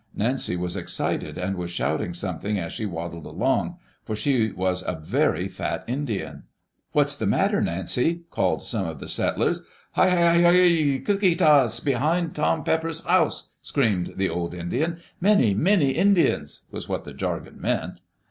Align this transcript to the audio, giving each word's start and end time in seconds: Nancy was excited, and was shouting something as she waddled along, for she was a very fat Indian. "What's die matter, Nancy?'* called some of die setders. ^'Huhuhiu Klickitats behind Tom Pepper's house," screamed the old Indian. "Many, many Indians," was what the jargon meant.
Nancy 0.15 0.55
was 0.55 0.75
excited, 0.75 1.37
and 1.37 1.55
was 1.55 1.69
shouting 1.69 2.15
something 2.15 2.57
as 2.57 2.73
she 2.73 2.87
waddled 2.87 3.27
along, 3.27 3.77
for 4.03 4.15
she 4.15 4.51
was 4.51 4.81
a 4.81 4.95
very 4.95 5.47
fat 5.47 5.83
Indian. 5.85 6.45
"What's 6.91 7.15
die 7.15 7.27
matter, 7.27 7.61
Nancy?'* 7.61 8.23
called 8.31 8.63
some 8.63 8.87
of 8.87 8.99
die 8.99 9.05
setders. 9.05 9.59
^'Huhuhiu 9.95 11.05
Klickitats 11.05 11.85
behind 11.85 12.33
Tom 12.33 12.63
Pepper's 12.63 13.05
house," 13.05 13.51
screamed 13.61 14.13
the 14.17 14.27
old 14.27 14.55
Indian. 14.55 14.97
"Many, 15.19 15.53
many 15.53 15.91
Indians," 15.91 16.63
was 16.71 16.89
what 16.89 17.03
the 17.03 17.13
jargon 17.13 17.61
meant. 17.61 18.01